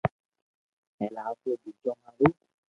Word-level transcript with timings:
ھين 0.97 1.15
آپري 1.27 1.53
ٻچو 1.61 1.91
ھارو 2.01 2.27